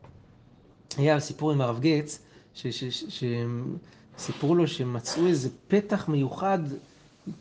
[0.96, 2.18] היה סיפור עם הרב גץ,
[2.54, 3.76] ש- ש- ש- שהם
[4.18, 6.58] סיפרו לו שמצאו איזה פתח מיוחד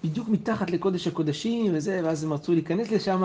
[0.04, 3.24] בדיוק מתחת לקודש הקודשים וזה, ואז הם רצו להיכנס לשם,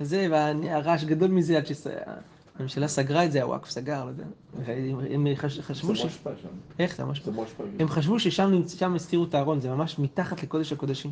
[0.00, 4.24] וזה, והרעש גדול מזה עד שהממשלה סגרה את זה, הוואקף סגר, לא יודע.
[4.66, 6.02] הם- הם חש- זה חשבו ש...
[6.04, 6.48] מושפע שם.
[6.78, 7.22] איך זה ממש...
[7.24, 7.64] זה מושפע.
[7.78, 11.10] הם חשבו ששם הסתירו את הארון, זה ממש מתחת לקודש הקודשים.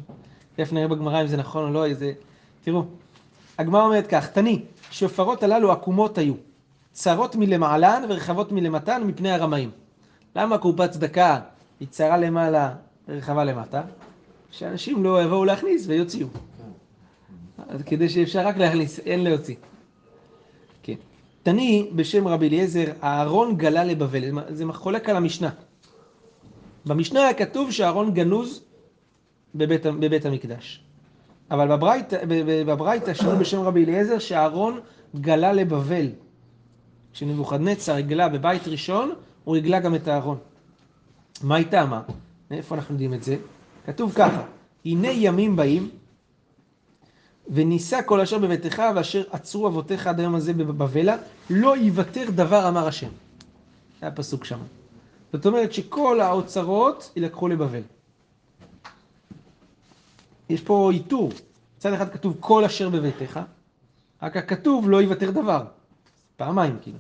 [0.57, 2.13] תכף נראה בגמרא אם זה נכון או לא, איזה...
[2.65, 2.85] תראו,
[3.59, 6.35] הגמרא אומרת כך, תני, שופרות הללו עקומות היו,
[6.93, 9.71] צרות מלמעלן ורחבות מלמטן מפני הרמאים.
[10.37, 11.41] למה קופת צדקה
[11.81, 12.75] היא צרה למעלה
[13.09, 13.83] ורחבה למטה?
[14.51, 16.29] שאנשים לא יבואו להכניס ויוציאו.
[17.87, 19.57] כדי שאפשר רק להכניס, אין להוציא.
[20.83, 20.95] כן.
[21.43, 25.51] תני בשם רבי אליעזר, הארון גלה לבבל, זה חולק על המשנה.
[26.87, 28.65] במשנה היה כתוב שהארון גנוז
[29.55, 30.85] בבית, בבית המקדש.
[31.53, 31.69] אבל
[32.67, 34.81] בברייתא- שנו בשם רבי אליעזר שהארון
[35.17, 36.07] גלה לבבל.
[37.13, 39.13] כשנבוכדנצר הגלה בבית ראשון,
[39.45, 40.39] הוא הגלה גם את הארון.
[41.43, 42.03] מה היא טעמה?
[42.51, 43.37] מאיפה אנחנו יודעים את זה?
[43.87, 44.43] כתוב ככה,
[44.85, 45.89] הנה ימים באים,
[47.51, 51.17] ונישא כל אשר בביתך ואשר עצרו אבותיך עד היום הזה בבבלה,
[51.51, 53.09] לא יוותר דבר אמר השם.
[54.01, 54.59] זה הפסוק שם.
[55.33, 57.81] זאת אומרת שכל האוצרות יילקחו לבבל.
[60.53, 61.33] יש פה איתור.
[61.79, 63.41] מצד אחד כתוב כל אשר בביתך,
[64.23, 65.65] רק הכתוב לא יוותר דבר.
[66.37, 66.99] פעמיים כאילו.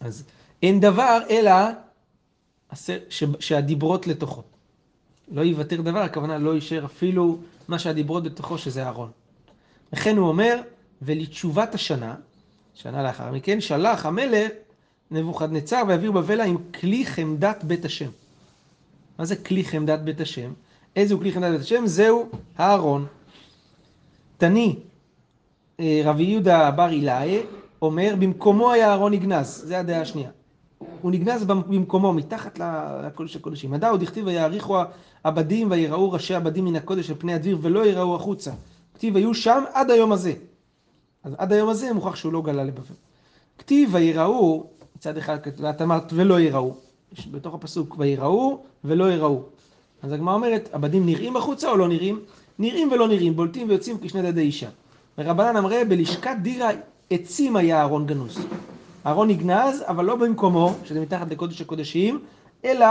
[0.00, 0.24] אז
[0.62, 1.52] אין דבר אלא
[2.74, 4.42] ש- שהדיברות לתוכו.
[5.28, 9.10] לא יוותר דבר, הכוונה לא יישאר אפילו מה שהדיברות בתוכו שזה אהרון.
[9.92, 10.60] לכן הוא אומר,
[11.02, 12.14] ולתשובת השנה,
[12.74, 14.50] שנה לאחר מכן, שלח המלך
[15.10, 18.10] נבוכדנצר ויעביר בבלה עם כלי חמדת בית השם.
[19.18, 20.52] מה זה כלי חמדת בית השם?
[20.98, 21.86] איזה הוא כלי חמדת בית השם?
[21.86, 23.06] זהו הארון.
[24.38, 24.76] תני,
[25.80, 27.40] אה, רבי יהודה בר אילאי,
[27.82, 30.30] אומר, במקומו היה הארון נגנז, זה הדעה השנייה.
[31.00, 32.58] הוא נגנז במקומו, מתחת
[33.04, 33.70] לקודש הקודשים.
[33.70, 34.78] מדע עוד הכתיב ויעריכו
[35.24, 38.50] עבדים ויראו ראשי עבדים מן הקודש על פני הדביר ולא יראו החוצה.
[38.94, 40.32] כתיב היו שם עד היום הזה.
[41.24, 42.94] אז עד היום הזה מוכרח שהוא לא גלה לבבל.
[43.58, 46.74] כתיב ויראו, מצד אחד ואת אמרת ולא יראו.
[47.30, 49.42] בתוך הפסוק ויראו ולא יראו.
[50.02, 52.20] אז הגמרא אומרת, עבדים נראים החוצה או לא נראים?
[52.58, 54.68] נראים ולא נראים, בולטים ויוצאים כשני דדי אישה.
[55.18, 56.70] ורבנן אמרה, בלשכת דירה
[57.10, 58.38] עצים היה ארון גנוז.
[59.06, 62.20] ארון נגנז, אבל לא במקומו, שזה מתחת לקודש הקודשים,
[62.64, 62.86] אלא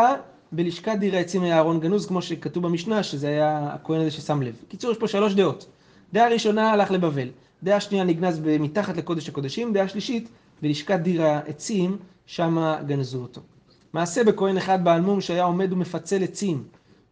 [0.52, 4.56] בלשכת דירה עצים היה ארון גנוז, כמו שכתוב במשנה, שזה היה הכהן הזה ששם לב.
[4.67, 5.65] בקיצור, יש פה שלוש דעות.
[6.13, 7.28] דעה ראשונה הלך לבבל,
[7.63, 10.30] דעה שנייה נגנז מתחת לקודש הקודשים, דעה שלישית,
[10.62, 13.41] בלשכת דירה עצים, שמה גנזו אותו.
[13.93, 16.63] מעשה בכהן אחד בעל מום שהיה עומד ומפצל עצים,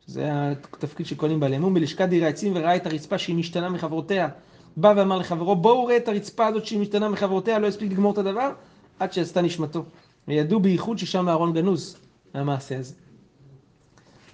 [0.08, 3.70] שזה היה תפקיד של כהנים בעלי מום, בלשכת דירה עצים וראה את הרצפה שהיא משתנה
[3.70, 4.30] מחברותיה.
[4.78, 8.18] בא ואמר לחברו, בואו ראה את הרצפה הזאת שהיא משתנה מחברותיה, לא הספיק לגמור את
[8.18, 8.52] הדבר,
[9.00, 9.86] עד שיצאה נשמתו.
[10.28, 11.98] וידעו בייחוד ששם הארון גנוז,
[12.34, 12.94] מהמעשה הזה.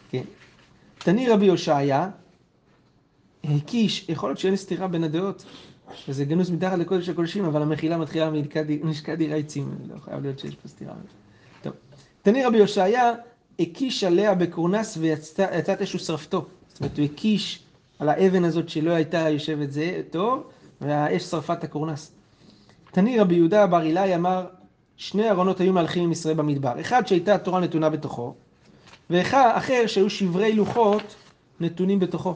[0.09, 0.23] כן.
[0.97, 2.09] תני רבי הושעיה,
[3.43, 5.45] הקיש, יכול להיות שאין סתירה בין הדעות,
[5.95, 8.29] שזה גנוז מתחת לקודש הקודשים, אבל המחילה מתחילה
[8.83, 10.93] מלשכת דירה עצים, לא חייב להיות שיש פה סתירה.
[11.61, 11.73] טוב.
[12.21, 13.13] תני רבי הושעיה,
[13.61, 16.45] הקיש עליה בקורנס ויצאת אש ושרפתו.
[16.67, 17.63] זאת אומרת, הוא הקיש
[17.99, 20.43] על האבן הזאת שלא הייתה יושבת זה טוב,
[20.81, 22.11] והאש שרפה את הקורנס.
[22.91, 24.45] תני רבי יהודה בר אילאי אמר,
[24.97, 26.81] שני ארונות היו מהלכים עם ישראל במדבר.
[26.81, 28.33] אחד שהייתה התורה נתונה בתוכו,
[29.09, 31.15] ואחר שהיו שברי לוחות
[31.59, 32.35] נתונים בתוכו.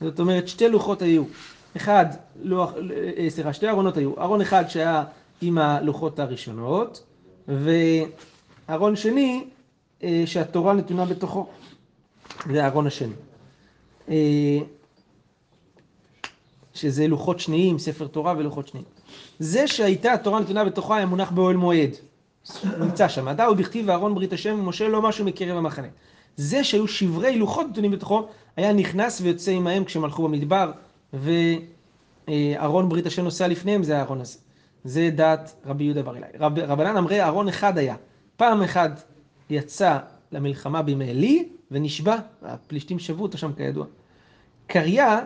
[0.00, 1.22] זאת אומרת, שתי לוחות היו.
[1.76, 2.06] אחד,
[2.42, 2.72] לוח,
[3.16, 4.20] אה, סליחה, שתי ארונות היו.
[4.20, 5.04] ארון אחד שהיה
[5.40, 7.04] עם הלוחות הראשונות,
[7.48, 9.57] וארון שני אה,
[10.26, 11.46] שהתורה נתונה בתוכו.
[12.52, 13.12] זה הארון השני.
[14.08, 14.58] אה,
[16.74, 18.84] שזה לוחות שניים, ספר תורה ולוחות שניים.
[19.38, 21.90] זה שהייתה התורה נתונה בתוכה היה מונח באוהל מועד.
[22.78, 23.28] נמצא שם.
[23.28, 25.88] הדאו בכתיב ואהרון ברית השם ומשה לא משהו מקרב המחנה.
[26.36, 30.72] זה שהיו שברי לוחות נתונים בתוכו, היה נכנס ויוצא עמהם כשהם הלכו במדבר,
[32.28, 34.38] ואהרון ברית השם נוסע לפניהם, זה האהרון הזה.
[34.84, 36.28] זה דעת רבי יהודה בר אילאי.
[36.40, 37.96] רב, רבנן אמרי אהרון אחד היה.
[38.36, 39.02] פעם אחת
[39.50, 39.98] יצא
[40.32, 43.86] למלחמה בימי עלי ונשבע, הפלישתים שבו אותו שם כידוע.
[44.66, 45.20] קריה,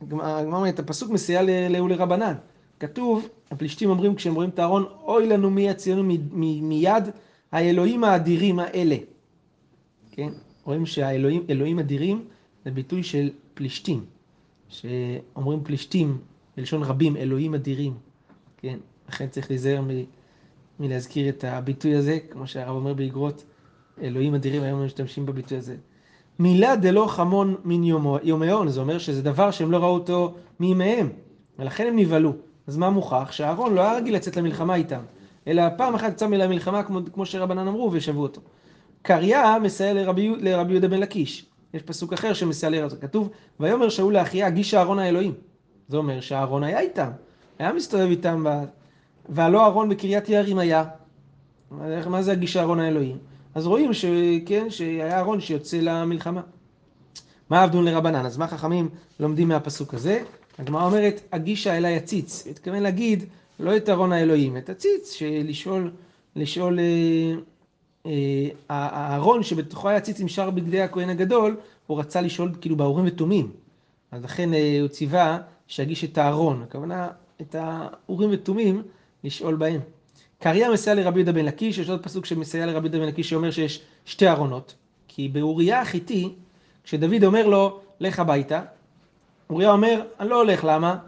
[0.00, 2.34] הגמרא אומרת, הפסוק מסייע לאולי רבנן.
[2.80, 5.68] כתוב, הפלישתים אומרים כשהם רואים את הארון, אוי לנו מי
[6.32, 7.04] מ- מיד
[7.52, 8.96] האלוהים האדירים האלה.
[10.10, 10.28] כן?
[10.64, 12.24] רואים שהאלוהים אלוהים אדירים
[12.64, 14.04] זה ביטוי של פלישתים.
[14.68, 16.18] שאומרים פלישתים,
[16.56, 17.94] בלשון רבים, אלוהים אדירים.
[18.56, 18.78] כן?
[19.08, 19.82] לכן צריך להיזהר
[20.80, 23.44] מלהזכיר את הביטוי הזה, כמו שהרב אומר באגרות,
[24.02, 25.76] אלוהים אדירים, היום משתמשים בביטוי הזה.
[26.38, 27.84] מילה דלא חמון מן
[28.22, 31.08] יומיון, זה אומר שזה דבר שהם לא ראו אותו מימיהם,
[31.58, 32.32] ולכן הם נבהלו.
[32.66, 33.32] אז מה מוכח?
[33.32, 35.00] שאהרון לא היה רגיל לצאת למלחמה איתם,
[35.46, 38.40] אלא פעם אחת יצא למלחמה כמו, כמו שרבנן אמרו ושבו אותו.
[39.02, 41.46] קריה מסייע לרבי, לרבי יהודה בן לקיש.
[41.74, 43.30] יש פסוק אחר שמסייע לרבי כתוב,
[43.60, 45.34] ויאמר שאול לאחיה הגיש אהרון האלוהים.
[45.88, 47.10] זה אומר שאהרון היה איתם,
[47.58, 48.64] היה מסתובב איתם, ב...
[49.28, 50.84] והלא אהרון בקריית יערים היה.
[52.06, 53.27] מה זה הגיש אהרון האלוהים?
[53.54, 56.40] אז רואים שכן, שהיה אהרון שיוצא למלחמה.
[57.50, 58.26] מה עבדון לרבנן?
[58.26, 58.88] אז מה חכמים
[59.20, 60.22] לומדים מהפסוק הזה?
[60.58, 62.42] הגמרא אומרת, הגישה אליי הציץ.
[62.44, 63.24] הוא התכוון להגיד,
[63.60, 65.90] לא את ארון האלוהים, את הציץ, שלשאול,
[66.36, 67.34] לשאול, אה,
[68.06, 71.56] אה, הארון שבתוכו היה ציץ עם שאר בגדי הכהן הגדול,
[71.86, 73.50] הוא רצה לשאול כאילו באורים ותומים.
[74.10, 77.08] אז לכן אה, הוא ציווה שיגיש את הארון, הכוונה
[77.40, 78.82] את האורים ותומים,
[79.24, 79.80] לשאול בהם.
[80.40, 83.50] קריה מסייע לרבי יהודה בן לקיש, יש עוד פסוק שמסייע לרבי יהודה בן לקיש שאומר
[83.50, 84.74] שיש שתי ארונות.
[85.08, 86.34] כי באוריה החיתי,
[86.84, 88.62] כשדוד אומר לו, לך הביתה,
[89.50, 90.98] אוריה אומר, אני לא הולך, למה?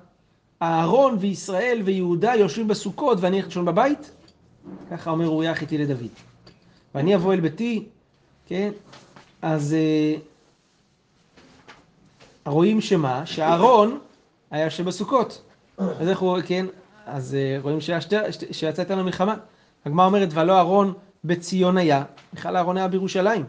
[0.62, 4.10] אהרון וישראל ויהודה יושבים בסוכות ואני הולך לישון בבית?
[4.90, 6.08] ככה אומר אוריה החיתי לדוד.
[6.94, 7.84] ואני אבוא אל ביתי,
[8.46, 8.72] כן?
[9.42, 10.14] אז אה,
[12.46, 13.26] רואים שמה?
[13.26, 13.98] שאהרון
[14.50, 15.42] היה יושב בסוכות.
[15.78, 16.66] אז איך הוא, כן?
[17.12, 19.34] אז אה, רואים שהיה שתי- שתי- שיצא איתנו למלחמה.
[19.86, 20.92] הגמרא אומרת, ולא אהרון
[21.24, 22.02] בציון היה,
[22.34, 23.44] בכלל אהרון היה בירושלים.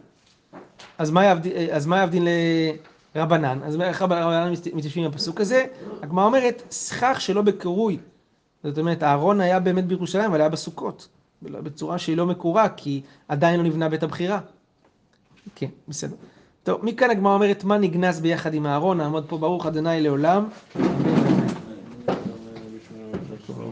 [0.97, 1.51] אז מה יבדין,
[2.03, 2.27] יבדין
[3.15, 3.59] לרבנן?
[3.63, 5.65] אז איך רבנן מתיישבים עם הפסוק הזה?
[6.01, 7.97] הגמרא אומרת, סכך שלא בקרוי.
[8.63, 11.07] זאת אומרת, אהרון היה באמת בירושלים, אבל היה בסוכות.
[11.41, 14.39] בצורה שהיא לא מקורה, כי עדיין לא נבנה בית הבחירה.
[15.55, 16.15] כן, בסדר.
[16.63, 18.97] טוב, מכאן הגמרא אומרת, מה נגנז ביחד עם אהרון?
[18.97, 20.45] נעמוד פה ברוך אדוני לעולם.